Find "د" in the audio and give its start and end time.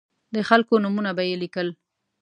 0.33-0.37